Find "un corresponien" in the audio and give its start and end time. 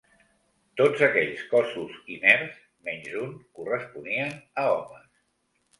3.23-4.37